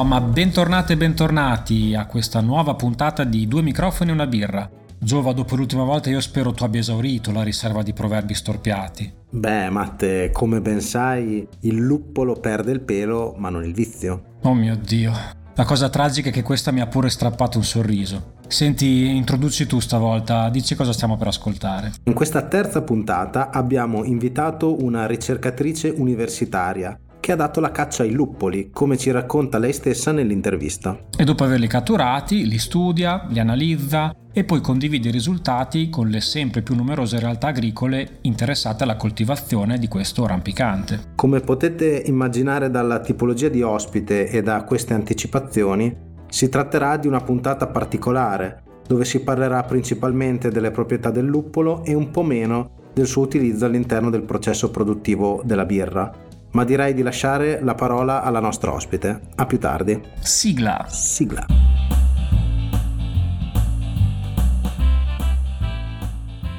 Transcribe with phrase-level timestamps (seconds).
[0.00, 4.66] Oh, ma bentornate e bentornati a questa nuova puntata di Due microfoni e una birra.
[4.98, 9.12] Giova, dopo l'ultima volta io spero tu abbia esaurito la riserva di proverbi storpiati.
[9.28, 14.38] Beh, Matte, come ben sai, il luppolo perde il pelo, ma non il vizio.
[14.44, 15.12] Oh mio Dio.
[15.54, 18.36] La cosa tragica è che questa mi ha pure strappato un sorriso.
[18.48, 21.92] Senti, introduci tu stavolta, dici cosa stiamo per ascoltare.
[22.04, 28.12] In questa terza puntata abbiamo invitato una ricercatrice universitaria che ha dato la caccia ai
[28.12, 30.98] luppoli, come ci racconta lei stessa nell'intervista.
[31.16, 36.20] E dopo averli catturati, li studia, li analizza e poi condivide i risultati con le
[36.20, 41.12] sempre più numerose realtà agricole interessate alla coltivazione di questo rampicante.
[41.14, 47.20] Come potete immaginare dalla tipologia di ospite e da queste anticipazioni, si tratterà di una
[47.20, 53.06] puntata particolare, dove si parlerà principalmente delle proprietà del luppolo e un po' meno del
[53.06, 58.40] suo utilizzo all'interno del processo produttivo della birra ma direi di lasciare la parola alla
[58.40, 59.20] nostra ospite.
[59.36, 60.00] A più tardi.
[60.20, 60.86] Sigla.
[60.88, 61.46] Sigla.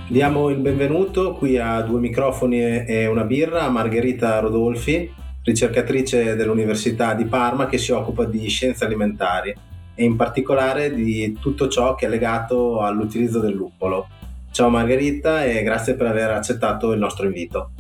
[0.08, 5.10] Diamo il benvenuto qui a due microfoni e una birra a Margherita Rodolfi,
[5.42, 9.56] ricercatrice dell'Università di Parma che si occupa di scienze alimentari
[9.96, 14.08] e in particolare di tutto ciò che è legato all'utilizzo del luppolo.
[14.52, 17.72] Ciao Margherita e grazie per aver accettato il nostro invito.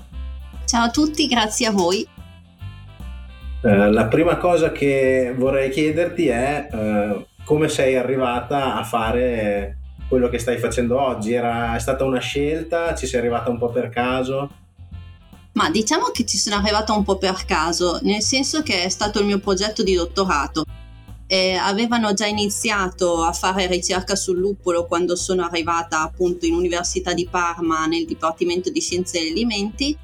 [0.72, 2.08] Ciao a tutti, grazie a voi.
[3.62, 10.30] Eh, la prima cosa che vorrei chiederti è eh, come sei arrivata a fare quello
[10.30, 11.34] che stai facendo oggi.
[11.34, 12.96] Era, è stata una scelta?
[12.96, 14.50] Ci sei arrivata un po' per caso?
[15.52, 19.20] Ma diciamo che ci sono arrivata un po' per caso, nel senso che è stato
[19.20, 20.64] il mio progetto di dottorato.
[21.28, 27.12] Eh, avevano già iniziato a fare ricerca sul luppolo quando sono arrivata appunto in Università
[27.12, 29.98] di Parma nel Dipartimento di Scienze e Alimenti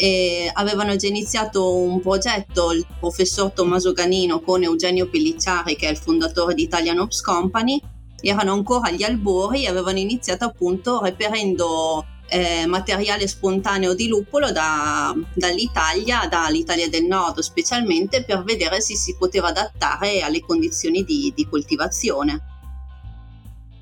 [0.00, 5.90] e avevano già iniziato un progetto il professor Tommaso Ganino con Eugenio Pellicciari che è
[5.90, 7.78] il fondatore di Italian Ops Company
[8.22, 15.14] erano ancora agli albori e avevano iniziato appunto reperendo eh, materiale spontaneo di luppolo da,
[15.34, 21.46] dall'Italia, dall'Italia del Nord specialmente per vedere se si poteva adattare alle condizioni di, di
[21.46, 22.40] coltivazione.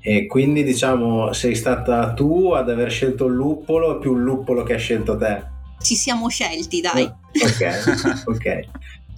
[0.01, 4.73] E quindi diciamo sei stata tu ad aver scelto il luppolo più il luppolo che
[4.73, 5.57] ha scelto te?
[5.81, 7.03] Ci siamo scelti, dai.
[7.03, 8.67] Ok, ok.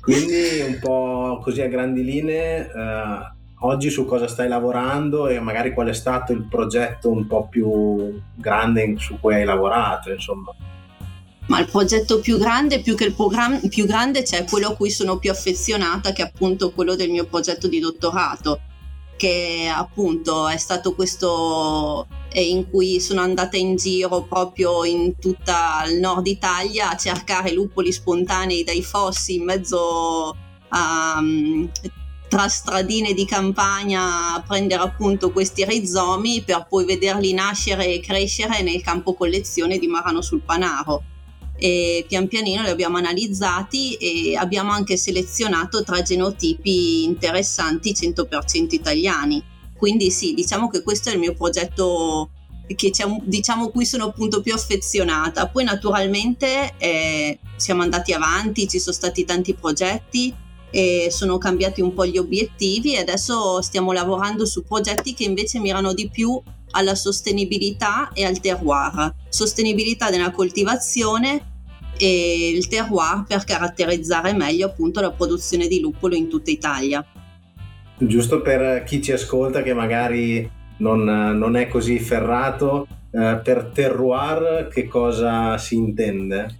[0.02, 5.74] Quindi un po' così a grandi linee, eh, oggi su cosa stai lavorando e magari
[5.74, 10.54] qual è stato il progetto un po' più grande su cui hai lavorato, insomma.
[11.48, 14.90] Ma il progetto più grande, più che il programma più grande, c'è quello a cui
[14.90, 18.60] sono più affezionata, che è appunto quello del mio progetto di dottorato,
[19.18, 26.00] che appunto è stato questo in cui sono andata in giro proprio in tutta il
[26.00, 30.36] nord Italia a cercare luppoli spontanei dai fossi in mezzo
[30.70, 31.70] a um,
[32.32, 38.62] tra stradine di campagna a prendere appunto questi rizomi per poi vederli nascere e crescere
[38.62, 41.04] nel campo collezione di Marano sul Panaro.
[41.58, 49.44] E pian pianino li abbiamo analizzati e abbiamo anche selezionato tre genotipi interessanti 100% italiani
[49.82, 52.30] quindi sì, diciamo che questo è il mio progetto
[52.76, 52.92] che
[53.24, 55.48] diciamo cui sono appunto più affezionata.
[55.48, 60.32] Poi naturalmente eh, siamo andati avanti, ci sono stati tanti progetti
[60.70, 65.58] e sono cambiati un po' gli obiettivi e adesso stiamo lavorando su progetti che invece
[65.58, 66.40] mirano di più
[66.70, 69.16] alla sostenibilità e al terroir.
[69.30, 71.54] Sostenibilità nella coltivazione
[71.98, 77.04] e il terroir per caratterizzare meglio appunto la produzione di luppolo in tutta Italia
[78.08, 84.68] giusto per chi ci ascolta che magari non, non è così ferrato, eh, per terroir
[84.72, 86.60] che cosa si intende?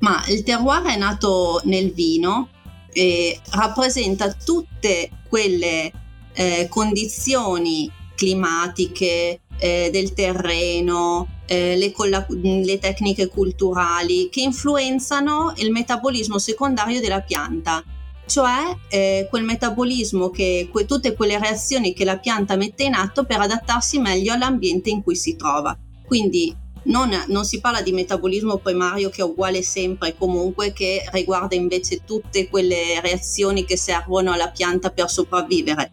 [0.00, 2.48] Ma il terroir è nato nel vino
[2.92, 5.90] e rappresenta tutte quelle
[6.34, 15.70] eh, condizioni climatiche eh, del terreno, eh, le, colla- le tecniche culturali che influenzano il
[15.70, 17.82] metabolismo secondario della pianta
[18.26, 23.24] cioè eh, quel metabolismo, che, que, tutte quelle reazioni che la pianta mette in atto
[23.24, 25.76] per adattarsi meglio all'ambiente in cui si trova.
[26.04, 31.54] Quindi non, non, si parla di metabolismo primario che è uguale sempre comunque, che riguarda
[31.54, 35.90] invece tutte quelle reazioni che servono alla pianta per sopravvivere,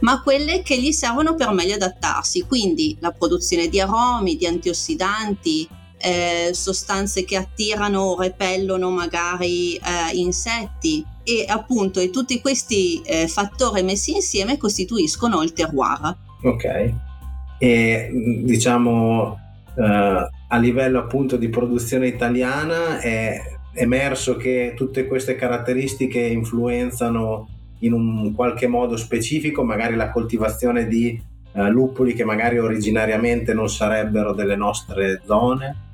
[0.00, 5.68] ma quelle che gli servono per meglio adattarsi, quindi la produzione di aromi, di antiossidanti,
[5.98, 13.26] eh, sostanze che attirano o repellono magari eh, insetti e appunto e tutti questi eh,
[13.26, 16.16] fattori messi insieme costituiscono il terroir.
[16.42, 16.94] Ok,
[17.58, 18.10] e
[18.44, 19.36] diciamo
[19.76, 23.40] eh, a livello appunto di produzione italiana è
[23.74, 27.48] emerso che tutte queste caratteristiche influenzano
[27.80, 31.20] in un qualche modo specifico, magari la coltivazione di
[31.52, 35.85] eh, luppoli che magari originariamente non sarebbero delle nostre zone?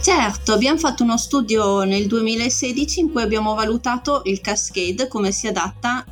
[0.00, 5.46] Certo, abbiamo fatto uno studio nel 2016 in cui abbiamo valutato il Cascade come si
[5.46, 6.04] adatta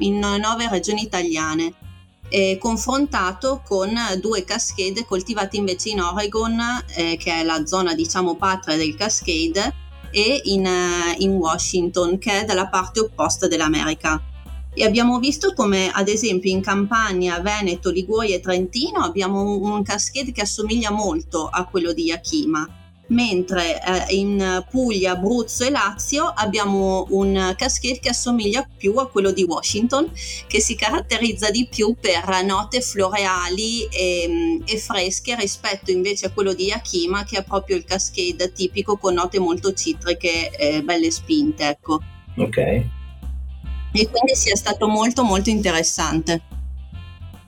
[0.00, 1.72] in nove regioni italiane,
[2.28, 3.90] eh, confrontato con
[4.20, 6.58] due Cascade coltivate invece in Oregon,
[6.94, 9.80] eh, che è la zona diciamo patria del Cascade,
[10.10, 14.20] e in, uh, in Washington, che è dalla parte opposta dell'America.
[14.74, 20.32] E abbiamo visto come ad esempio in Campania, Veneto, Liguria e Trentino abbiamo un cascade
[20.32, 22.66] che assomiglia molto a quello di Yakima
[23.12, 29.30] mentre eh, in Puglia, Abruzzo e Lazio abbiamo un cascade che assomiglia più a quello
[29.30, 30.10] di Washington,
[30.46, 36.54] che si caratterizza di più per note floreali e, e fresche rispetto invece a quello
[36.54, 41.68] di Yakima, che è proprio il cascade tipico con note molto citriche e belle spinte.
[41.68, 42.00] Ecco.
[42.36, 42.56] Ok.
[43.94, 46.51] E quindi sia stato molto molto interessante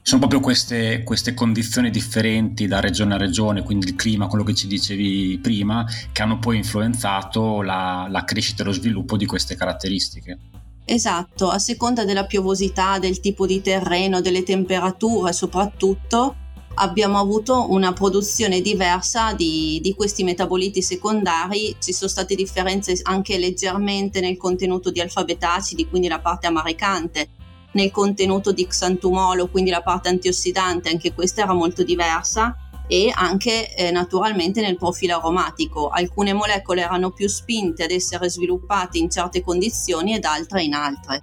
[0.06, 4.52] sono proprio queste, queste, condizioni differenti da regione a regione, quindi il clima, quello che
[4.52, 9.56] ci dicevi prima, che hanno poi influenzato la, la crescita e lo sviluppo di queste
[9.56, 10.38] caratteristiche.
[10.84, 16.36] Esatto, a seconda della piovosità, del tipo di terreno, delle temperature soprattutto,
[16.74, 23.38] abbiamo avuto una produzione diversa di, di, questi metaboliti secondari, ci sono state differenze anche
[23.38, 27.28] leggermente nel contenuto di alfa-betacidi, quindi la parte amaricante,
[27.74, 32.56] nel contenuto di xantumolo, quindi la parte antiossidante, anche questa era molto diversa
[32.86, 35.88] e anche eh, naturalmente nel profilo aromatico.
[35.88, 41.22] Alcune molecole erano più spinte ad essere sviluppate in certe condizioni ed altre in altre.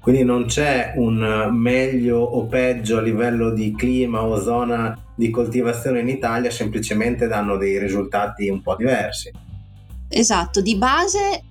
[0.00, 6.00] Quindi non c'è un meglio o peggio a livello di clima o zona di coltivazione
[6.00, 9.30] in Italia, semplicemente danno dei risultati un po' diversi.
[10.08, 11.42] Esatto, di base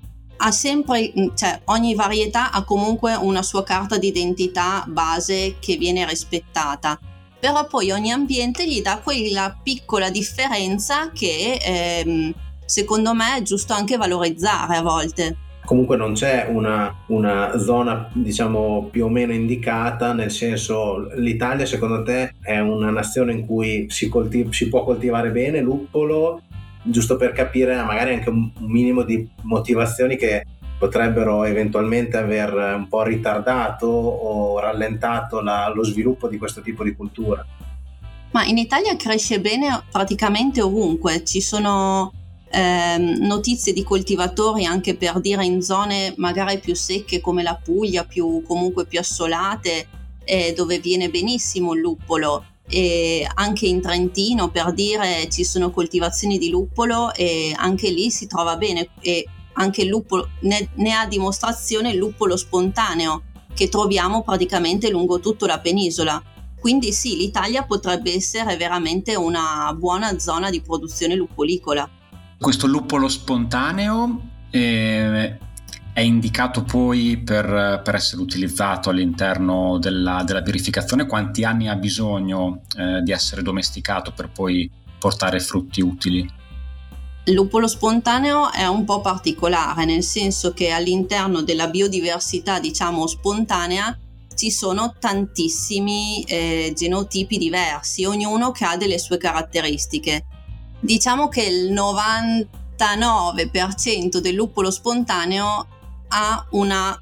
[0.42, 6.06] ha sempre, mm, cioè ogni varietà ha comunque una sua carta d'identità base che viene
[6.06, 7.00] rispettata,
[7.40, 12.34] però poi ogni ambiente gli dà quella piccola differenza che ehm,
[12.66, 15.36] secondo me è giusto anche valorizzare a volte.
[15.66, 22.02] Comunque non c'è una, una zona diciamo più o meno indicata, nel senso l'Italia secondo
[22.02, 26.42] te è una nazione in cui si, coltiv- si può coltivare bene luppolo
[26.90, 30.46] giusto per capire magari anche un minimo di motivazioni che
[30.78, 36.96] potrebbero eventualmente aver un po' ritardato o rallentato la, lo sviluppo di questo tipo di
[36.96, 37.46] cultura.
[38.32, 42.14] Ma in Italia cresce bene praticamente ovunque, ci sono
[42.52, 48.06] eh, notizie di coltivatori anche per dire in zone magari più secche come la Puglia,
[48.06, 49.88] più, comunque più assolate,
[50.24, 56.38] eh, dove viene benissimo il luppolo e anche in Trentino per dire ci sono coltivazioni
[56.38, 61.08] di luppolo e anche lì si trova bene e anche il luppolo ne, ne ha
[61.08, 63.24] dimostrazione il luppolo spontaneo
[63.54, 66.22] che troviamo praticamente lungo tutta la penisola.
[66.60, 71.90] Quindi sì, l'Italia potrebbe essere veramente una buona zona di produzione luppolicola.
[72.38, 75.38] Questo luppolo spontaneo eh,
[76.00, 81.06] è indicato poi per, per essere utilizzato all'interno della, della, birrificazione?
[81.06, 86.26] Quanti anni ha bisogno eh, di essere domesticato per poi portare frutti utili?
[87.26, 94.00] Il lupolo spontaneo è un po' particolare, nel senso che all'interno della biodiversità, diciamo, spontanea,
[94.36, 100.24] ci sono tantissimi eh, genotipi diversi, ognuno che ha delle sue caratteristiche.
[100.80, 105.68] Diciamo che il 99% del luppolo spontaneo
[106.10, 107.02] ha una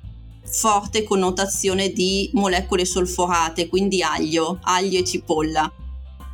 [0.50, 5.72] forte connotazione di molecole solforate, quindi aglio, aglio e cipolla.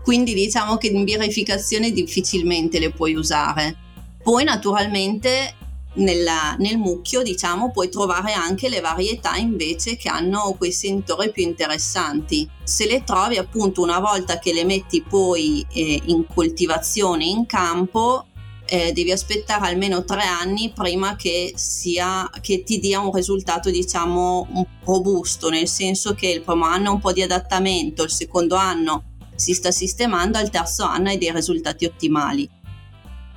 [0.04, 3.78] Quindi diciamo che in birrificazione difficilmente le puoi usare.
[4.22, 5.56] Poi naturalmente
[5.96, 11.44] nella, nel mucchio diciamo puoi trovare anche le varietà invece che hanno quei sentori più
[11.44, 12.48] interessanti.
[12.64, 18.28] Se le trovi appunto una volta che le metti poi eh, in coltivazione in campo
[18.74, 24.48] eh, devi aspettare almeno tre anni prima che, sia, che ti dia un risultato diciamo
[24.84, 29.04] robusto, nel senso che il primo anno ha un po' di adattamento, il secondo anno
[29.36, 32.50] si sta sistemando, al terzo anno hai dei risultati ottimali.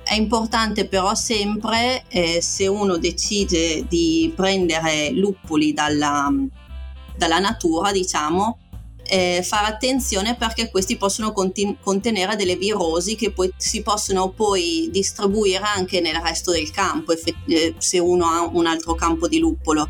[0.03, 6.33] È importante però sempre eh, se uno decide di prendere luppoli dalla,
[7.15, 8.57] dalla natura, diciamo,
[9.09, 14.89] eh, fare attenzione perché questi possono conti- contenere delle virosi che poi si possono poi
[14.91, 19.39] distribuire anche nel resto del campo effett- eh, se uno ha un altro campo di
[19.39, 19.87] luppolo.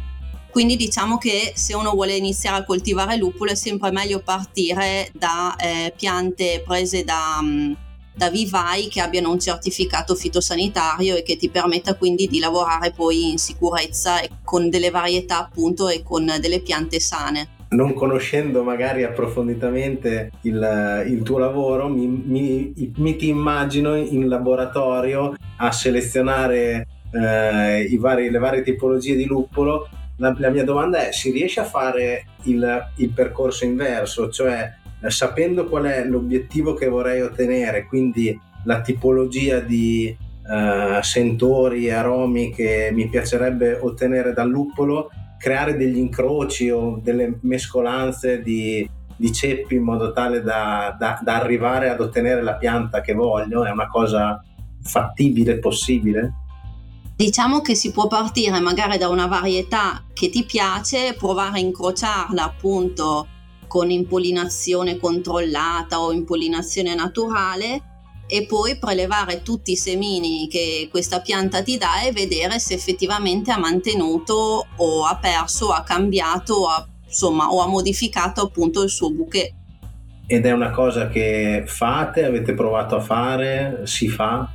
[0.49, 5.55] Quindi diciamo che se uno vuole iniziare a coltivare luppolo è sempre meglio partire da
[5.55, 7.73] eh, piante prese da, mm,
[8.15, 13.29] da vivai che abbiano un certificato fitosanitario e che ti permetta quindi di lavorare poi
[13.29, 20.31] in sicurezza con delle varietà appunto e con delle piante sane non conoscendo magari approfonditamente
[20.41, 28.29] il, il tuo lavoro, mi, mi, mi, ti immagino in laboratorio a selezionare eh, vari,
[28.29, 29.89] le varie tipologie di luppolo.
[30.17, 34.71] La, la, mia domanda è: si riesce a fare il, il percorso inverso, cioè
[35.01, 40.15] eh, sapendo qual è l'obiettivo che vorrei ottenere, quindi la tipologia di
[40.49, 48.41] eh, sentori aromi che mi piacerebbe ottenere dal luppolo, creare degli incroci o delle mescolanze
[48.41, 53.13] di, di ceppi in modo tale da, da, da, arrivare ad ottenere la pianta che
[53.13, 53.63] voglio?
[53.63, 54.43] È una cosa
[54.81, 56.33] fattibile, possibile?
[57.15, 62.43] Diciamo che si può partire magari da una varietà che ti piace, provare a incrociarla
[62.43, 63.27] appunto
[63.67, 67.96] con impollinazione controllata o impollinazione naturale
[68.27, 73.51] e poi prelevare tutti i semini che questa pianta ti dà e vedere se effettivamente
[73.51, 78.83] ha mantenuto o ha perso o ha cambiato o ha, insomma, o ha modificato appunto
[78.83, 79.53] il suo bouquet.
[80.27, 84.51] Ed è una cosa che fate, avete provato a fare, si fa?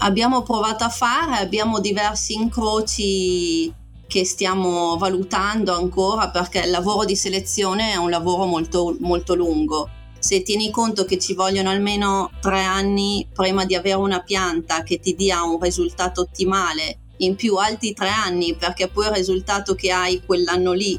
[0.00, 3.72] Abbiamo provato a fare, abbiamo diversi incroci
[4.06, 9.88] che stiamo valutando ancora perché il lavoro di selezione è un lavoro molto, molto lungo
[10.18, 14.98] se tieni conto che ci vogliono almeno tre anni prima di avere una pianta che
[14.98, 19.90] ti dia un risultato ottimale, in più altri tre anni perché poi il risultato che
[19.90, 20.98] hai quell'anno lì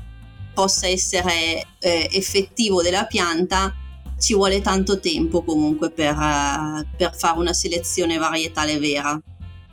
[0.53, 3.73] possa essere eh, effettivo della pianta,
[4.19, 9.19] ci vuole tanto tempo comunque per, uh, per fare una selezione varietale vera.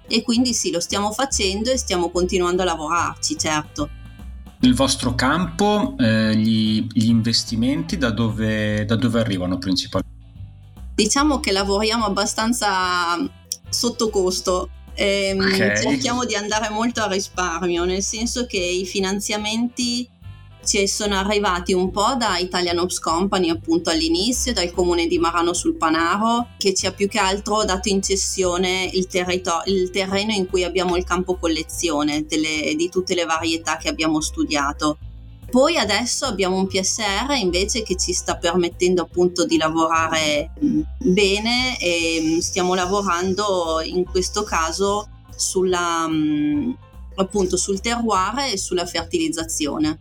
[0.08, 3.90] E quindi sì, lo stiamo facendo e stiamo continuando a lavorarci, certo.
[4.58, 10.14] Nel vostro campo eh, gli, gli, investimenti da dove, da dove arrivano principalmente?
[10.94, 13.18] Diciamo che lavoriamo abbastanza
[13.68, 15.76] sotto costo, ehm, okay.
[15.76, 20.08] cerchiamo di andare molto a risparmio, nel senso che i finanziamenti
[20.66, 25.54] ci sono arrivati un po' da Italian Ops Company appunto all'inizio, dal comune di Marano
[25.54, 30.32] sul Panaro, che ci ha più che altro dato in cessione il, territo- il terreno
[30.32, 34.98] in cui abbiamo il campo collezione delle, di tutte le varietà che abbiamo studiato.
[35.48, 40.50] Poi adesso abbiamo un PSR invece che ci sta permettendo appunto di lavorare
[40.98, 46.08] bene e stiamo lavorando in questo caso sulla,
[47.14, 50.00] appunto sul terroir e sulla fertilizzazione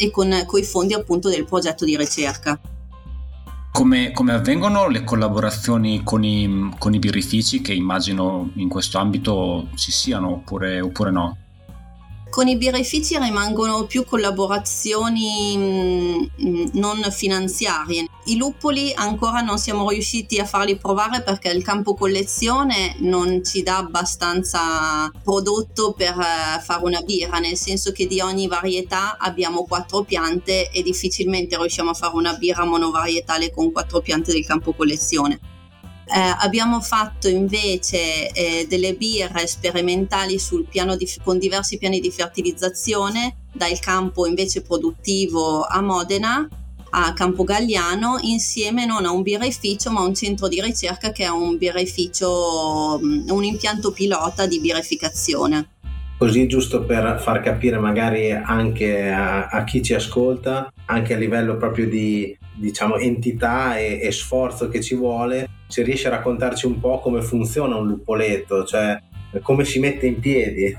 [0.00, 2.58] e con, con i fondi appunto del progetto di ricerca.
[3.72, 9.68] Come, come, avvengono le collaborazioni con i, con i, birrifici che immagino in questo ambito
[9.76, 11.36] ci siano oppure, oppure no?
[12.30, 16.30] Con i birrifici rimangono più collaborazioni
[16.74, 18.06] non finanziarie.
[18.26, 23.64] I luppoli ancora non siamo riusciti a farli provare perché il campo collezione non ci
[23.64, 29.64] dà abbastanza prodotto per uh, fare una birra, nel senso che di ogni varietà abbiamo
[29.64, 34.72] quattro piante e difficilmente riusciamo a fare una birra monovarietale con quattro piante del campo
[34.72, 35.49] collezione.
[36.12, 40.40] Eh, abbiamo fatto invece eh, delle birre sperimentali
[40.98, 46.48] di, con diversi piani di fertilizzazione dal campo invece produttivo a Modena
[46.90, 51.24] a Campo Galliano insieme non a un birrificio ma a un centro di ricerca che
[51.24, 55.68] è un birrificio, mm, un impianto pilota di birrificazione.
[56.18, 61.56] Così giusto per far capire magari anche a, a chi ci ascolta, anche a livello
[61.56, 66.78] proprio di diciamo, entità e, e, sforzo che ci vuole, se riesce a raccontarci un
[66.78, 69.00] po' come funziona un lupoletto, cioè
[69.42, 70.76] come si mette in piedi.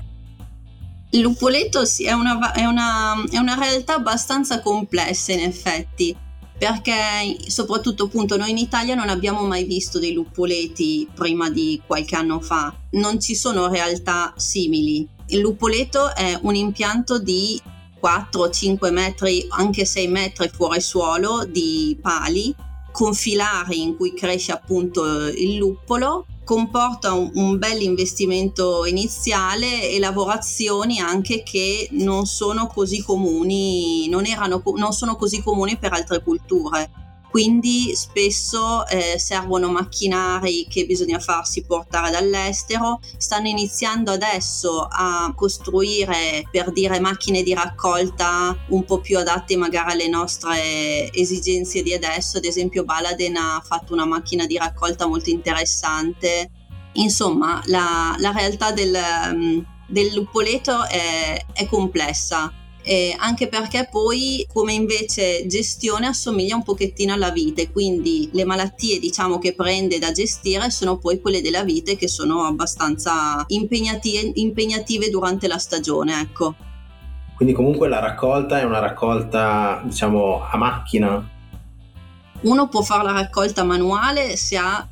[1.10, 6.16] Il lupoletto è una, è, una, è una realtà abbastanza complessa in effetti,
[6.56, 12.14] perché soprattutto appunto noi in Italia non abbiamo mai visto dei lupoleti prima di qualche
[12.14, 15.06] anno fa, non ci sono realtà simili.
[15.26, 17.60] Il lupoleto è un impianto di
[18.02, 22.54] 4-5 metri, anche 6 metri fuori suolo di pali
[22.90, 29.98] con filari in cui cresce appunto il luppolo comporta un, un bel investimento iniziale e
[29.98, 36.22] lavorazioni anche che non sono così comuni, non, erano, non sono così comuni per altre
[36.22, 37.01] culture
[37.32, 46.46] quindi spesso eh, servono macchinari che bisogna farsi portare dall'estero, stanno iniziando adesso a costruire
[46.50, 52.36] per dire macchine di raccolta un po' più adatte magari alle nostre esigenze di adesso,
[52.36, 56.50] ad esempio Baladen ha fatto una macchina di raccolta molto interessante,
[56.92, 64.72] insomma la, la realtà del, del lupoleto è, è complessa eh, anche perché poi come
[64.72, 70.70] invece gestione assomiglia un pochettino alla vite, quindi le malattie diciamo che prende da gestire
[70.70, 76.54] sono poi quelle della vite che sono abbastanza impegnative, impegnative durante la stagione, ecco.
[77.36, 81.30] Quindi comunque la raccolta è una raccolta diciamo a macchina?
[82.42, 84.86] Uno può fare la raccolta manuale se ha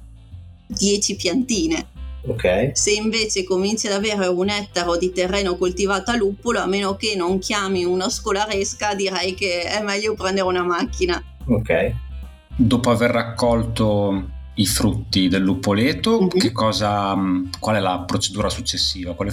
[0.66, 1.86] 10 piantine
[2.22, 2.70] Okay.
[2.74, 7.14] Se invece cominci ad avere un ettaro di terreno coltivato a luppolo, a meno che
[7.16, 11.22] non chiami una scolaresca, direi che è meglio prendere una macchina.
[11.46, 11.92] Ok.
[12.56, 16.52] Dopo aver raccolto i frutti del luppoleto, mm-hmm.
[16.52, 17.16] cosa,
[17.58, 19.14] qual è la procedura successiva?
[19.14, 19.32] Quali,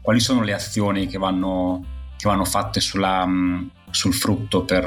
[0.00, 1.84] quali sono le azioni che vanno,
[2.24, 3.26] che vanno fatte sulla,
[3.90, 4.82] sul frutto per,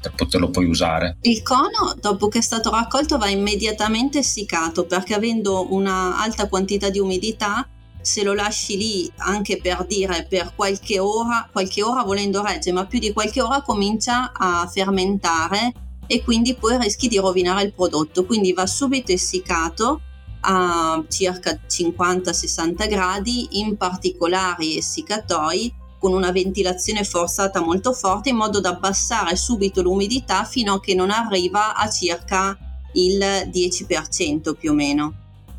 [0.00, 1.18] per, poterlo poi usare.
[1.22, 6.88] Il cono, dopo che è stato raccolto, va immediatamente essiccato perché avendo una alta quantità
[6.88, 7.68] di umidità,
[8.00, 12.86] se lo lasci lì anche per dire per qualche ora, qualche ora volendo regge, ma
[12.86, 15.72] più di qualche ora comincia a fermentare
[16.06, 18.24] e quindi poi rischi di rovinare il prodotto.
[18.24, 20.02] Quindi va subito essiccato
[20.42, 28.60] a circa 50-60 gradi in particolari essiccatoi con una ventilazione forzata molto forte in modo
[28.60, 32.56] da abbassare subito l'umidità fino a che non arriva a circa
[32.92, 35.14] il 10% più o meno.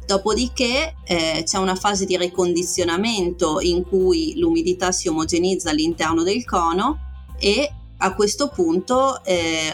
[0.06, 6.98] Dopodiché eh, c'è una fase di ricondizionamento in cui l'umidità si omogenizza all'interno del cono
[7.38, 9.74] e a questo punto eh,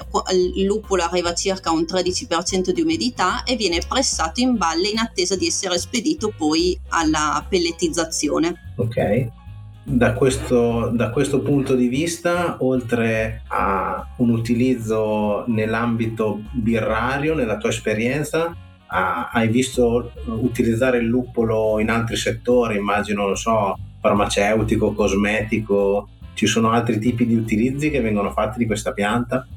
[0.56, 4.98] il luppolo arriva a circa un 13% di umidità e viene pressato in balle in
[4.98, 8.74] attesa di essere spedito poi alla pelletizzazione.
[8.78, 9.42] Ok
[9.84, 17.70] da questo, da questo, punto di vista, oltre a un utilizzo nell'ambito birrario, nella tua
[17.70, 18.56] esperienza,
[18.88, 26.72] hai visto utilizzare il luppolo in altri settori, immagino, non so, farmaceutico, cosmetico, ci sono
[26.72, 29.48] altri tipi di utilizzi che vengono fatti di questa pianta?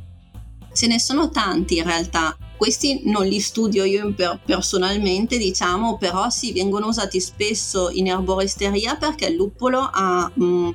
[0.77, 2.37] Ce ne sono tanti in realtà.
[2.55, 4.15] Questi non li studio io
[4.45, 10.71] personalmente, diciamo, però sì, vengono usati spesso in erboristeria perché il luppolo ha mh, mm,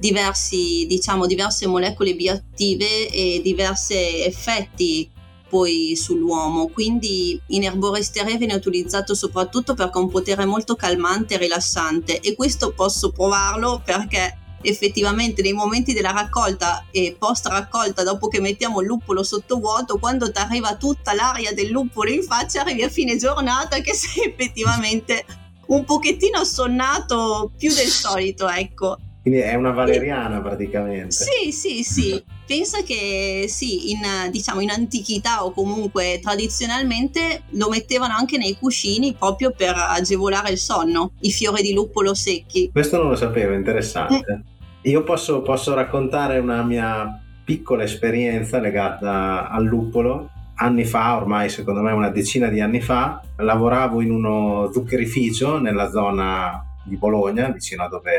[0.00, 5.08] diversi, diciamo, diverse molecole bioattive e diversi effetti
[5.48, 11.38] poi sull'uomo, quindi in erboristeria viene utilizzato soprattutto perché ha un potere molto calmante e
[11.38, 18.28] rilassante e questo posso provarlo perché effettivamente nei momenti della raccolta e post raccolta, dopo
[18.28, 22.62] che mettiamo il luppolo sotto vuoto, quando ti arriva tutta l'aria del luppolo in faccia,
[22.62, 25.24] arrivi a fine giornata che sei effettivamente
[25.66, 28.98] un pochettino assonnato più del solito, ecco.
[29.24, 31.12] Quindi è una valeriana praticamente.
[31.12, 32.22] Sì, sì, sì.
[32.46, 34.00] Pensa che sì, in,
[34.30, 40.58] diciamo, in antichità o comunque tradizionalmente lo mettevano anche nei cuscini proprio per agevolare il
[40.58, 42.68] sonno, i fiori di luppolo secchi.
[42.70, 44.36] Questo non lo sapevo, interessante.
[44.36, 44.53] Mm.
[44.86, 50.28] Io posso, posso raccontare una mia piccola esperienza legata al luppolo.
[50.56, 55.88] Anni fa, ormai secondo me una decina di anni fa, lavoravo in uno zuccherificio nella
[55.88, 58.12] zona di Bologna, vicino a dove,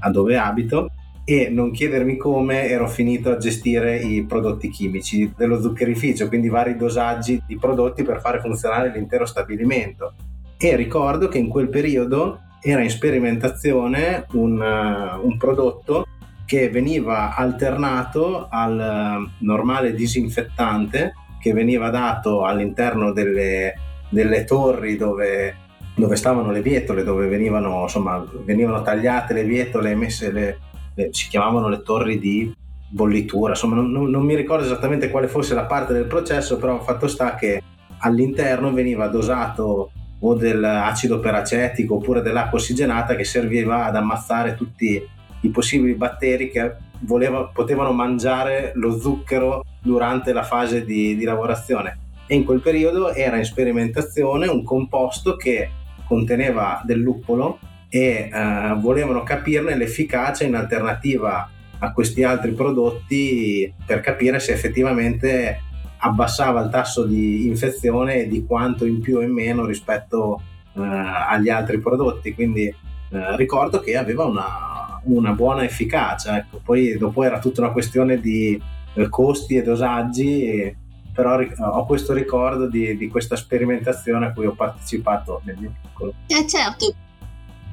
[0.00, 0.90] a dove abito,
[1.24, 6.74] e non chiedermi come ero finito a gestire i prodotti chimici dello zuccherificio, quindi vari
[6.76, 10.14] dosaggi di prodotti per fare funzionare l'intero stabilimento.
[10.58, 16.06] E ricordo che in quel periodo era in sperimentazione un, uh, un prodotto
[16.44, 23.74] che veniva alternato al uh, normale disinfettante che veniva dato all'interno delle,
[24.08, 25.54] delle torri dove,
[25.94, 30.58] dove, stavano le vietole, dove venivano, insomma, venivano tagliate le vietole e messe le,
[30.94, 32.52] le, si chiamavano le torri di
[32.90, 37.06] bollitura, insomma non, non mi ricordo esattamente quale fosse la parte del processo, però fatto
[37.06, 37.62] sta che
[37.98, 45.06] all'interno veniva dosato o dell'acido peracetico oppure dell'acqua ossigenata che serviva ad ammazzare tutti
[45.40, 51.98] i possibili batteri che voleva, potevano mangiare lo zucchero durante la fase di, di lavorazione.
[52.26, 55.70] E in quel periodo era in sperimentazione un composto che
[56.06, 61.48] conteneva del luppolo e eh, volevano capirne l'efficacia in alternativa
[61.80, 65.62] a questi altri prodotti per capire se effettivamente
[65.98, 70.40] abbassava il tasso di infezione di quanto in più e in meno rispetto
[70.74, 72.34] eh, agli altri prodotti.
[72.34, 76.36] Quindi eh, ricordo che aveva una, una buona efficacia.
[76.36, 76.60] Ecco.
[76.62, 78.60] Poi dopo era tutta una questione di
[78.94, 80.76] eh, costi e dosaggi,
[81.12, 86.14] però ho questo ricordo di, di, questa sperimentazione a cui ho partecipato nel mio piccolo.
[86.26, 86.94] Eh certo,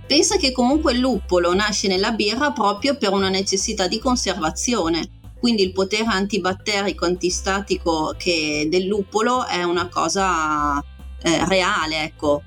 [0.08, 5.10] pensa che comunque il luppolo nasce nella birra proprio per una necessità di conservazione
[5.46, 10.80] quindi il potere antibatterico, antistatico che del luppolo è una cosa
[11.22, 12.42] eh, reale, ecco.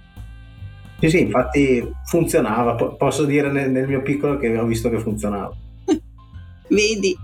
[0.98, 4.98] Sì, sì, infatti funzionava, P- posso dire nel, nel mio piccolo che ho visto che
[4.98, 5.54] funzionava.
[6.66, 7.16] Vedi?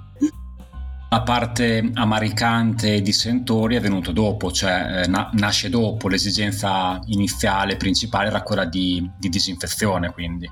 [1.10, 7.76] la parte amaricante di sentori è venuto dopo, cioè eh, na- nasce dopo, l'esigenza iniziale,
[7.76, 10.48] principale era quella di, di disinfezione quindi.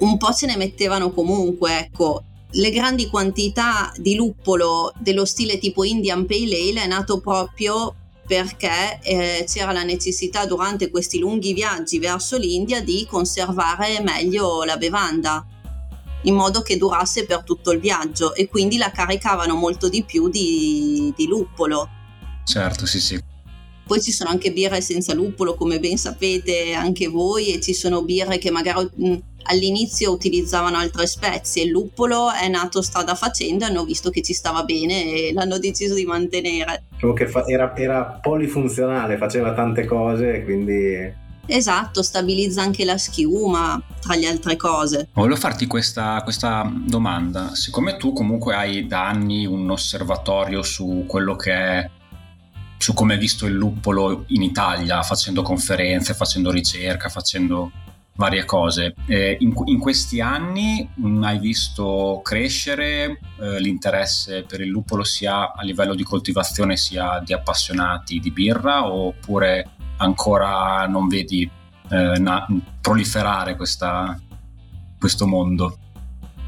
[0.00, 5.84] Un po' se ne mettevano comunque, ecco, le grandi quantità di luppolo dello stile tipo
[5.84, 7.94] Indian Pale Ale è nato proprio
[8.26, 14.76] perché eh, c'era la necessità durante questi lunghi viaggi verso l'India di conservare meglio la
[14.76, 15.46] bevanda
[16.22, 20.28] in modo che durasse per tutto il viaggio e quindi la caricavano molto di più
[20.28, 21.88] di, di luppolo.
[22.44, 23.22] Certo, sì, sì.
[23.86, 28.02] Poi ci sono anche birre senza luppolo, come ben sapete anche voi, e ci sono
[28.02, 28.90] birre che magari
[29.46, 31.64] all'inizio utilizzavano altre spezie.
[31.64, 35.94] Il luppolo è nato strada facendo, hanno visto che ci stava bene e l'hanno deciso
[35.94, 36.84] di mantenere.
[36.90, 43.80] Diciamo che fa- era, era polifunzionale, faceva tante cose, quindi Esatto, stabilizza anche la schiuma,
[44.00, 45.08] tra le altre cose.
[45.12, 47.54] Volevo farti questa, questa, domanda.
[47.54, 51.90] Siccome tu comunque hai da anni un osservatorio su quello che è
[52.78, 57.70] su come è visto il luppolo in Italia, facendo conferenze, facendo ricerca, facendo
[58.16, 58.94] varie cose.
[59.06, 65.52] Eh, in, in, questi anni mh, hai visto crescere eh, l'interesse per il luppolo sia
[65.52, 71.48] a livello di coltivazione sia di appassionati di birra oppure ancora non vedi
[71.88, 72.46] eh, na-
[72.80, 74.18] proliferare questa,
[74.98, 75.78] questo mondo?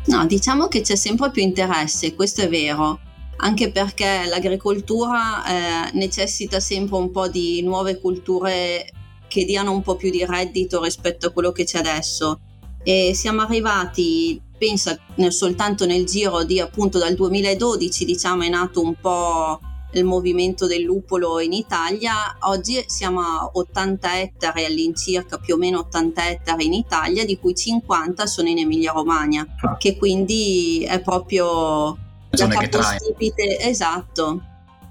[0.06, 3.00] No, diciamo che c'è sempre più interesse, questo è vero
[3.40, 8.90] anche perché l'agricoltura eh, necessita sempre un po' di nuove culture
[9.28, 12.40] che diano un po' più di reddito rispetto a quello che c'è adesso.
[12.82, 18.94] E siamo arrivati, pensa, soltanto nel giro di appunto dal 2012, diciamo, è nato un
[19.00, 19.60] po'
[19.92, 22.36] il movimento del lupolo in Italia.
[22.40, 27.54] Oggi siamo a 80 ettari all'incirca, più o meno 80 ettari in Italia, di cui
[27.54, 29.76] 50 sono in Emilia Romagna, ah.
[29.76, 31.96] che quindi è proprio
[32.30, 34.42] la capostipite, esatto.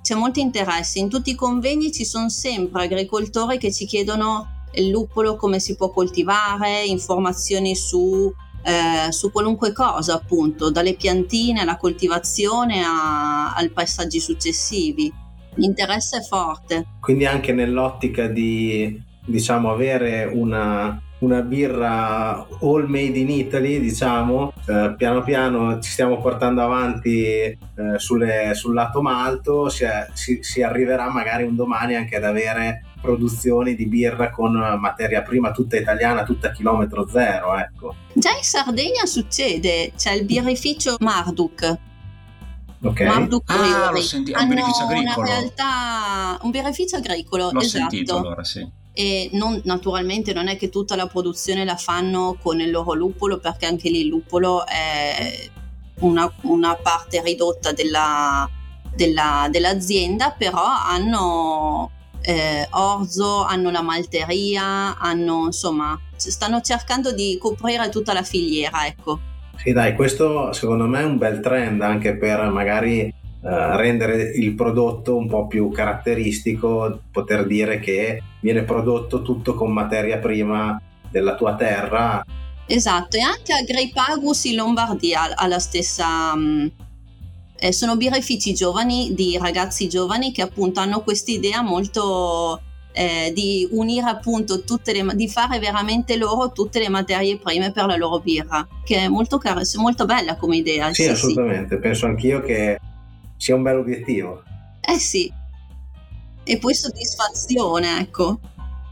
[0.08, 1.00] C'è molto interesse.
[1.00, 5.76] In tutti i convegni ci sono sempre agricoltori che ci chiedono il luppolo come si
[5.76, 13.70] può coltivare, informazioni su eh, su qualunque cosa, appunto, dalle piantine alla coltivazione a, ai
[13.70, 15.12] passaggi successivi.
[15.56, 16.86] L'interesse è forte.
[17.02, 24.94] Quindi anche nell'ottica di diciamo avere una, una birra all made in Italy, diciamo, eh,
[24.96, 27.58] piano piano ci stiamo portando avanti eh,
[27.98, 33.76] sulle, sul lato malto, si, si, si, arriverà magari un domani anche ad avere produzioni
[33.76, 37.96] di birra con materia prima tutta italiana, tutta a chilometro zero, ecco.
[38.14, 41.78] Già in Sardegna succede, c'è il birrificio Marduk.
[42.84, 43.02] Ok.
[43.02, 45.26] Marduk ah, l'ho sentito, è un birrificio agricolo.
[45.26, 47.90] Una realtà, un birrificio agricolo, l'ho esatto.
[47.90, 52.60] sentito allora, sì e non, naturalmente non è che tutta la produzione la fanno con
[52.60, 55.48] il loro luppolo perché anche lì il luppolo è
[56.00, 58.50] una, una parte ridotta della,
[58.96, 67.90] della, dell'azienda però hanno eh, orzo, hanno la malteria, hanno insomma, stanno cercando di coprire
[67.90, 69.20] tutta la filiera, ecco.
[69.58, 74.56] Sì, dai, questo secondo me è un bel trend anche per magari eh, rendere il
[74.56, 81.36] prodotto un po' più caratteristico, poter dire che viene prodotto tutto con materia prima della
[81.36, 82.26] tua terra.
[82.66, 86.68] Esatto, e anche a Greipagus in Lombardia ha la stessa, mm,
[87.60, 93.68] eh, sono birrifici giovani di ragazzi giovani che appunto hanno questa idea molto eh, di
[93.72, 98.20] unire appunto tutte le di fare veramente loro tutte le materie prime per la loro
[98.20, 101.82] birra che è molto, car- molto bella come idea sì, sì assolutamente sì.
[101.82, 102.80] penso anch'io che
[103.38, 104.44] sia un bel obiettivo
[104.82, 105.32] eh sì
[106.44, 108.40] e poi soddisfazione ecco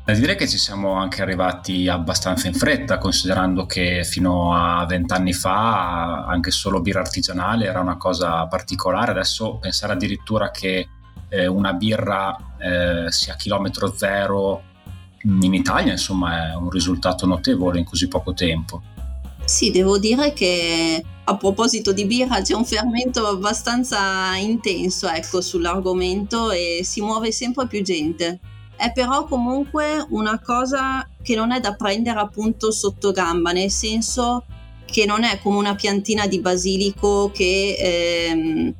[0.05, 5.33] da dire che ci siamo anche arrivati abbastanza in fretta, considerando che fino a vent'anni
[5.33, 9.09] fa anche solo birra artigianale era una cosa particolare.
[9.09, 10.87] Adesso pensare addirittura che
[11.27, 14.61] eh, una birra eh, sia a chilometro zero
[15.23, 18.83] in Italia, insomma, è un risultato notevole in così poco tempo.
[19.45, 26.51] Sì, devo dire che a proposito di birra c'è un fermento abbastanza intenso ecco, sull'argomento
[26.51, 28.39] e si muove sempre più gente
[28.77, 34.45] è però comunque una cosa che non è da prendere appunto sotto gamba, nel senso
[34.85, 38.73] che non è come una piantina di basilico che ehm,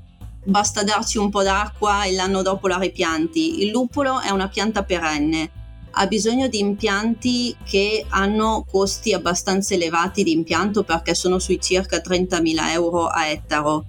[0.43, 3.63] basta darci un po' d'acqua e l'anno dopo la ripianti.
[3.63, 5.49] Il lupolo è una pianta perenne,
[5.97, 11.97] ha bisogno di impianti che hanno costi abbastanza elevati di impianto perché sono sui circa
[11.97, 13.86] 30.000 euro a ettaro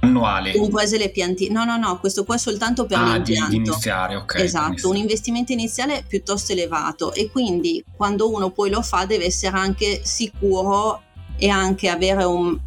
[0.00, 0.52] annuali.
[0.52, 1.52] Comprese le piantine.
[1.52, 3.50] No, no, no, questo qua è soltanto per ah, l'impianto.
[3.50, 4.34] Di, di iniziare, ok.
[4.36, 9.56] Esatto, un investimento iniziale piuttosto elevato e quindi quando uno poi lo fa deve essere
[9.56, 11.02] anche sicuro
[11.36, 12.58] e anche avere un...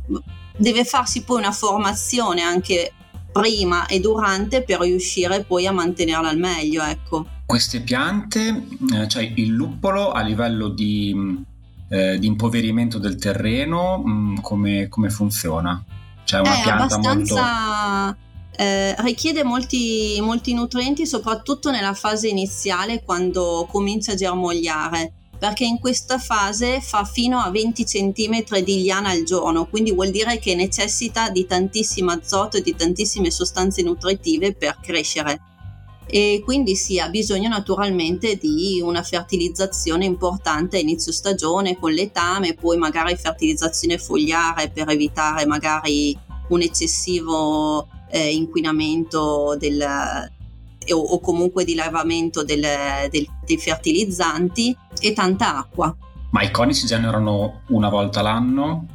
[0.58, 2.94] deve farsi poi una formazione anche
[3.32, 6.84] prima e durante per riuscire poi a mantenerla al meglio.
[6.84, 7.26] Ecco.
[7.48, 11.16] Queste piante, eh, cioè il luppolo a livello di,
[11.88, 15.82] eh, di impoverimento del terreno, mh, mm, come, come, funziona?
[16.26, 18.06] Cioè una È pianta abbastanza...
[18.06, 18.26] molto...
[18.60, 25.80] Eh, richiede molti, molti nutrienti soprattutto nella fase iniziale quando comincia a germogliare perché in
[25.80, 30.56] questa fase fa fino a 20 cm di liana al giorno, quindi vuol dire che
[30.56, 35.40] necessita di tantissimo azoto e di tantissime sostanze nutritive per crescere.
[36.10, 42.54] E quindi sì, ha bisogno naturalmente di una fertilizzazione importante a inizio stagione con letame,
[42.54, 46.18] poi magari fertilizzazione fogliare per evitare magari
[46.50, 49.86] un eccessivo eh, inquinamento del,
[50.94, 52.66] o, o comunque di lavamento del,
[53.10, 55.96] del, dei fertilizzanti e tanta acqua.
[56.30, 58.86] Ma i coni si generano una volta l'anno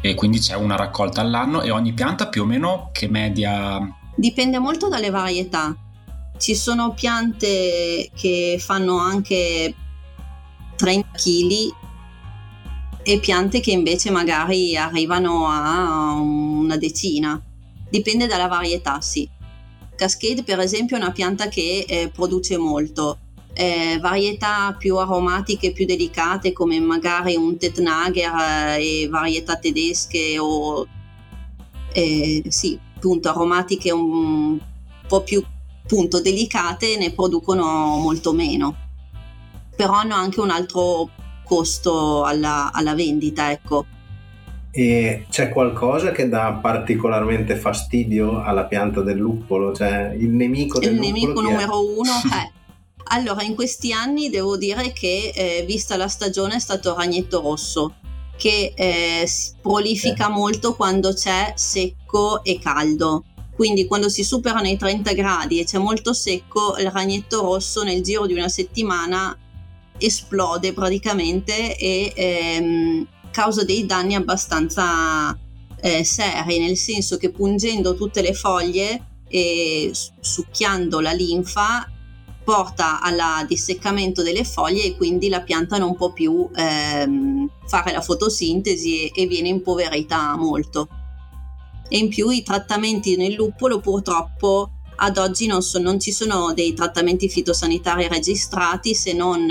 [0.00, 3.80] e quindi c'è una raccolta all'anno e ogni pianta più o meno che media?
[4.14, 5.74] Dipende molto dalle varietà.
[6.36, 9.74] Ci sono piante che fanno anche
[10.76, 11.74] 30 kg
[13.02, 17.40] e piante che invece magari arrivano a una decina.
[17.88, 19.28] Dipende dalla varietà, sì.
[19.94, 23.18] Cascade per esempio è una pianta che eh, produce molto.
[23.52, 28.34] Eh, varietà più aromatiche, più delicate come magari un Tetnager
[28.76, 30.84] eh, e varietà tedesche o
[31.92, 34.58] eh, sì, appunto aromatiche un
[35.06, 35.40] po' più
[35.84, 38.76] appunto, delicate ne producono molto meno.
[39.76, 41.10] Però hanno anche un altro
[41.44, 43.86] costo alla, alla vendita, ecco.
[44.70, 49.72] E c'è qualcosa che dà particolarmente fastidio alla pianta del luppolo?
[49.72, 52.50] Cioè il nemico del il nemico numero uno è...
[53.08, 57.96] Allora, in questi anni devo dire che, eh, vista la stagione, è stato ragnetto rosso,
[58.34, 59.28] che eh,
[59.60, 60.30] prolifica eh.
[60.30, 63.24] molto quando c'è secco e caldo.
[63.54, 68.02] Quindi quando si superano i 30 gradi e c'è molto secco, il ragnetto rosso nel
[68.02, 69.36] giro di una settimana
[69.96, 75.38] esplode praticamente e ehm, causa dei danni abbastanza
[75.80, 81.88] eh, seri, nel senso che pungendo tutte le foglie e succhiando la linfa
[82.42, 88.00] porta al disseccamento delle foglie e quindi la pianta non può più ehm, fare la
[88.00, 90.88] fotosintesi e, e viene impoverita molto.
[91.94, 96.52] E in più i trattamenti nel luppolo purtroppo ad oggi non, so, non ci sono
[96.52, 99.46] dei trattamenti fitosanitari registrati se non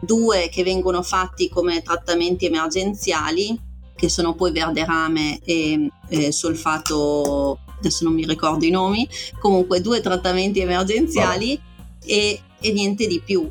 [0.00, 3.56] due che vengono fatti come trattamenti emergenziali,
[3.94, 10.00] che sono poi verderame e, e solfato, adesso non mi ricordo i nomi, comunque due
[10.00, 11.56] trattamenti emergenziali
[12.04, 13.48] e, e, niente di più.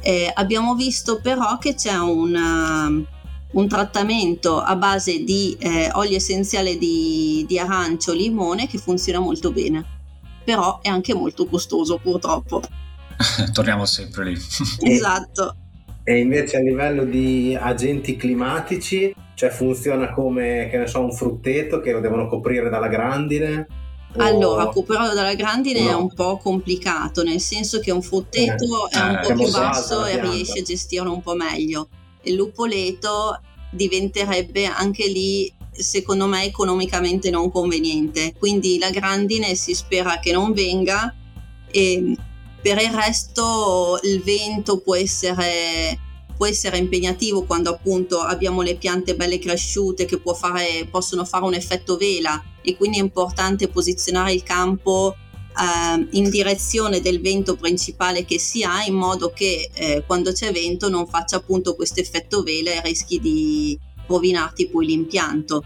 [0.00, 3.06] Eh, abbiamo visto però che c'è un,
[3.52, 9.52] un trattamento a base di eh, olio essenziale di, di arancio, limone che funziona molto
[9.52, 9.84] bene,
[10.44, 12.62] però è anche molto costoso purtroppo.
[13.52, 14.36] Torniamo sempre lì.
[14.82, 15.56] esatto.
[16.04, 21.80] E invece a livello di agenti climatici, cioè funziona come, che ne so, un frutteto
[21.80, 23.66] che lo devono coprire dalla grandine?
[24.18, 25.88] Allora, coprirlo dalla grandine no.
[25.88, 29.50] è un po' complicato, nel senso che un frutteto eh, è un eh, po' più
[29.50, 31.88] basso e riesce a gestirlo un po' meglio.
[32.34, 38.34] Lupoleto diventerebbe anche lì, secondo me, economicamente non conveniente.
[38.38, 41.14] Quindi la grandine si spera che non venga
[41.70, 42.16] e
[42.60, 45.98] per il resto il vento può essere,
[46.36, 51.54] può essere impegnativo quando appunto abbiamo le piante belle cresciute che fare, possono fare un
[51.54, 55.14] effetto vela e quindi è importante posizionare il campo
[55.58, 60.52] eh, in direzione del vento principale che si ha in modo che eh, quando c'è
[60.52, 65.64] vento non faccia appunto questo effetto vela e rischi di rovinarti poi l'impianto.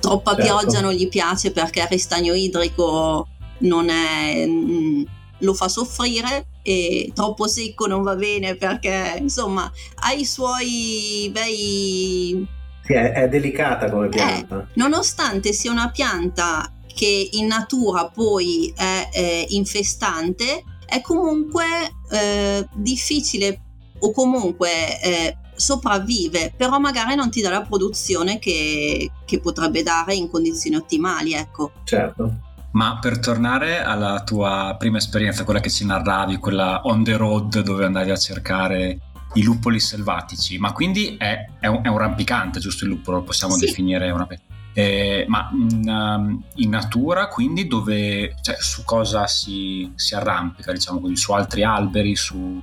[0.00, 0.46] Troppa certo.
[0.46, 3.28] pioggia non gli piace perché il ristagno idrico
[3.58, 4.46] non è...
[4.46, 5.02] Mh, mm,
[5.42, 12.46] lo fa soffrire e troppo secco non va bene perché insomma ha i suoi bei...
[12.84, 14.60] Sì, è, è delicata come pianta.
[14.60, 21.64] Eh, nonostante sia una pianta che in natura poi è eh, infestante, è comunque
[22.10, 23.60] eh, difficile
[24.00, 30.14] o comunque eh, sopravvive, però magari non ti dà la produzione che, che potrebbe dare
[30.14, 31.72] in condizioni ottimali, ecco.
[31.84, 32.50] Certo.
[32.72, 37.60] Ma per tornare alla tua prima esperienza, quella che ci narravi, quella on the road
[37.60, 38.98] dove andavi a cercare
[39.34, 43.18] i luppoli selvatici, ma quindi è, è, un, è un, rampicante, giusto il luppolo?
[43.18, 43.66] Lo possiamo sì.
[43.66, 44.26] definire una...
[44.74, 51.00] Eh, ma in, um, in, natura, quindi dove, cioè, su cosa si, si arrampica, diciamo
[51.00, 52.60] così, su altri alberi, su...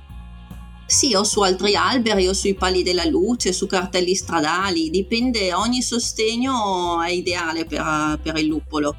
[0.86, 5.82] Sì, o su altri alberi o sui pali della luce, su cartelli stradali, dipende, ogni
[5.82, 8.96] sostegno è ideale per, per il luppolo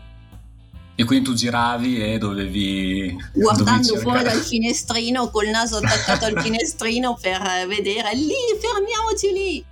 [0.95, 3.13] E quindi tu giravi e dovevi...
[3.33, 9.65] Guardando dovevi fuori dal finestrino, col naso attaccato al finestrino per vedere lì, fermiamoci lì.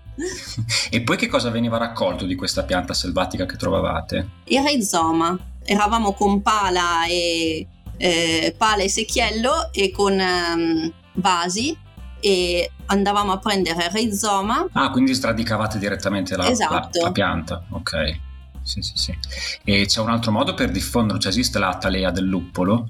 [0.89, 4.29] E poi che cosa veniva raccolto di questa pianta selvatica che trovavate?
[4.45, 5.37] Il rizoma.
[5.63, 11.77] Eravamo con pala e, eh, pala e secchiello e con um, vasi
[12.19, 14.67] e andavamo a prendere il rizoma.
[14.73, 16.99] Ah, quindi sradicavate direttamente la, esatto.
[16.99, 18.19] la, la pianta, ok.
[18.61, 19.17] Sì, sì, sì.
[19.63, 21.19] E c'è un altro modo per diffonderlo?
[21.19, 22.89] Cioè esiste la talea del luppolo?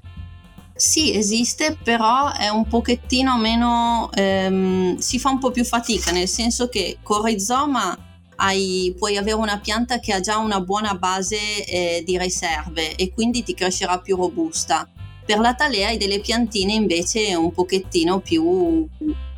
[0.79, 4.09] Sì, esiste, però è un pochettino meno...
[4.13, 7.97] Ehm, si fa un po' più fatica, nel senso che con rizoma
[8.37, 13.11] hai, puoi avere una pianta che ha già una buona base eh, di riserve e
[13.11, 14.87] quindi ti crescerà più robusta.
[15.25, 18.87] Per la talea hai delle piantine invece un pochettino più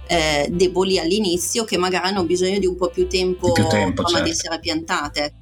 [0.06, 4.20] eh, deboli all'inizio che magari hanno bisogno di un po' più tempo, più tempo prima
[4.20, 4.24] certo.
[4.26, 5.34] di essere piantate.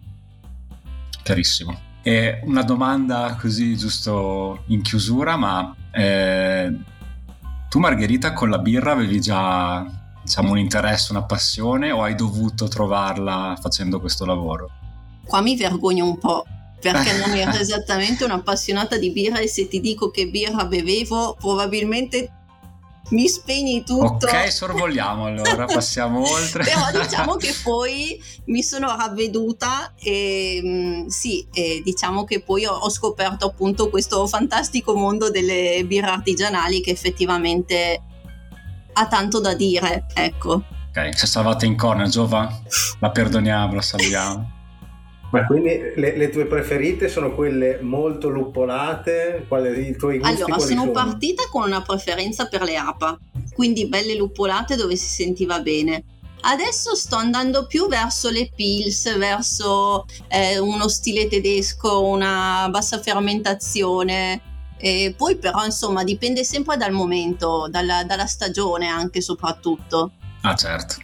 [1.23, 1.77] Chiarissimo.
[2.01, 6.77] E una domanda così giusto in chiusura, ma eh,
[7.69, 9.85] tu Margherita con la birra avevi già
[10.23, 14.69] diciamo, un interesse, una passione o hai dovuto trovarla facendo questo lavoro?
[15.25, 16.45] Qua mi vergogno un po'
[16.79, 22.31] perché non ero esattamente un'appassionata di birra e se ti dico che birra bevevo probabilmente
[23.09, 24.27] mi spegni tutto.
[24.27, 26.63] Ok, sorvoliamo allora, passiamo oltre.
[26.63, 32.73] Però diciamo che poi mi sono ravveduta e mm, sì, e diciamo che poi ho,
[32.73, 38.03] ho, scoperto appunto questo fantastico mondo delle birre artigianali che effettivamente
[38.93, 40.63] ha tanto da dire, ecco.
[40.89, 42.61] Ok, se stavate in corner, Giova,
[42.99, 44.58] la perdoniamo, la salviamo.
[45.31, 49.45] Ma quindi le, le, tue preferite sono quelle molto luppolate?
[49.47, 53.17] Quali, I tuoi gusti Allora, sono, sono partita con una preferenza per le APA,
[53.53, 56.03] quindi belle luppolate dove si sentiva bene.
[56.41, 64.41] Adesso sto andando più verso le pils, verso eh, uno stile tedesco, una bassa fermentazione.
[64.77, 70.11] E poi però insomma dipende sempre dal momento, dalla, dalla stagione anche soprattutto.
[70.41, 70.95] Ah certo.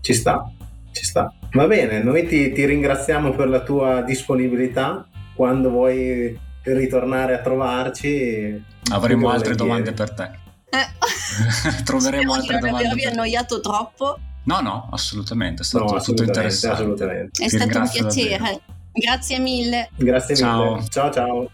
[0.00, 0.50] Ci sta,
[0.92, 1.32] ci sta.
[1.54, 5.06] Va bene, noi ti, ti ringraziamo per la tua disponibilità.
[5.34, 10.30] Quando vuoi ritornare a trovarci, avremo altre domande per te.
[10.70, 11.82] Eh.
[11.84, 12.86] Troveremo Spero altre di non domande.
[12.88, 14.18] avervi annoiato troppo.
[14.44, 16.82] No, no, assolutamente, è stato No, tutto interessante.
[16.82, 17.44] assolutamente.
[17.44, 18.38] È Ti stato un piacere.
[18.38, 18.60] davvero.
[18.92, 19.88] Grazie mille.
[19.96, 20.74] Grazie Ciao.
[20.74, 20.88] mille.
[20.88, 21.50] Ciao ciao.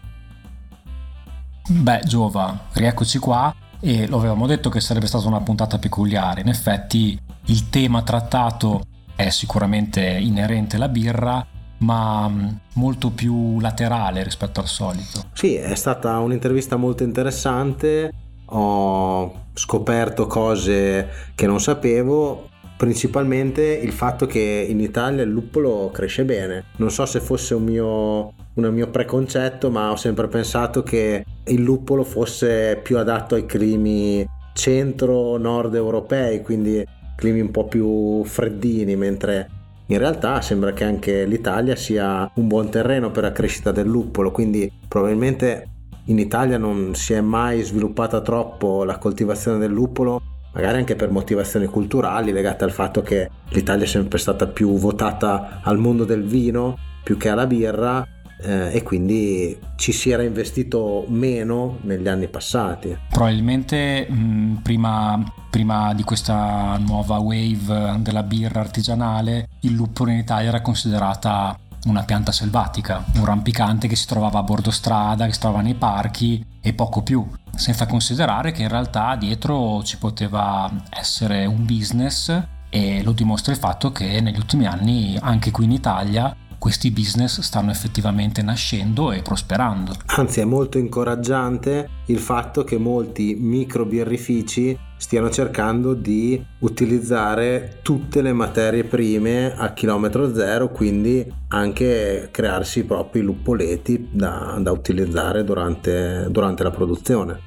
[1.69, 6.41] Beh, Giova, rieccoci qua e lo avevamo detto che sarebbe stata una puntata peculiare.
[6.41, 8.81] In effetti il tema trattato
[9.25, 11.45] è sicuramente inerente alla birra,
[11.79, 15.25] ma mh, molto più laterale rispetto al solito.
[15.33, 18.11] Sì, è stata un'intervista molto interessante.
[18.45, 26.25] Ho scoperto cose che non sapevo, principalmente il fatto che in Italia il luppolo cresce
[26.25, 26.65] bene.
[26.77, 31.61] Non so se fosse un mio, un mio preconcetto, ma ho sempre pensato che il
[31.61, 36.85] luppolo fosse più adatto ai climi centro-nord europei, quindi
[37.21, 39.47] climi un po' più freddini, mentre
[39.85, 44.31] in realtà sembra che anche l'Italia sia un buon terreno per la crescita del luppolo,
[44.31, 45.67] quindi probabilmente
[46.05, 50.19] in Italia non si è mai sviluppata troppo la coltivazione del luppolo,
[50.53, 55.59] magari anche per motivazioni culturali legate al fatto che l'Italia è sempre stata più votata
[55.61, 58.03] al mondo del vino più che alla birra
[58.41, 62.97] eh, e quindi ci si era investito meno negli anni passati.
[63.09, 70.49] Probabilmente mh, prima, prima di questa nuova wave della birra artigianale, il luppolo in Italia
[70.49, 75.39] era considerata una pianta selvatica, un rampicante che si trovava a bordo strada, che si
[75.39, 81.45] trovava nei parchi e poco più, senza considerare che in realtà dietro ci poteva essere
[81.45, 86.33] un business e lo dimostra il fatto che negli ultimi anni anche qui in Italia
[86.61, 89.95] questi business stanno effettivamente nascendo e prosperando.
[90.17, 98.21] Anzi è molto incoraggiante il fatto che molti micro birrifici stiano cercando di utilizzare tutte
[98.21, 105.43] le materie prime a chilometro zero, quindi anche crearsi i propri luppoleti da, da utilizzare
[105.43, 107.39] durante, durante la produzione.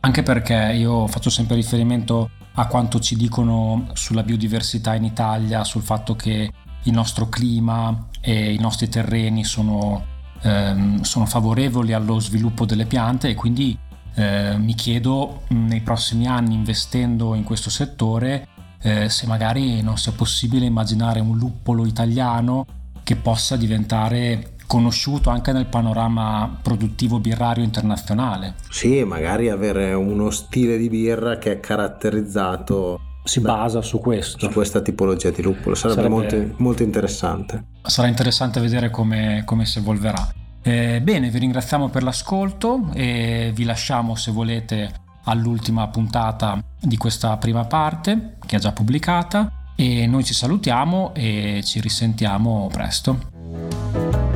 [0.00, 5.82] Anche perché io faccio sempre riferimento a quanto ci dicono sulla biodiversità in Italia, sul
[5.82, 6.50] fatto che
[6.84, 10.04] il nostro clima e i nostri terreni sono,
[10.42, 13.78] ehm, sono favorevoli allo sviluppo delle piante e quindi
[14.14, 18.48] eh, mi chiedo nei prossimi anni investendo in questo settore
[18.82, 22.66] eh, se magari non sia possibile immaginare un luppolo italiano
[23.02, 28.54] che possa diventare conosciuto anche nel panorama produttivo birrario internazionale.
[28.68, 33.00] Sì, magari avere uno stile di birra che è caratterizzato
[33.30, 34.38] si basa su questo.
[34.38, 37.64] Su questa tipologia di luppolo, sarebbe, sarebbe molto, molto, interessante.
[37.82, 40.32] Sarà interessante vedere come, come si evolverà.
[40.62, 44.92] Eh, bene, vi ringraziamo per l'ascolto e vi lasciamo se volete
[45.24, 51.60] all'ultima puntata di questa prima parte che è già pubblicata e noi ci salutiamo e
[51.62, 54.29] ci risentiamo presto.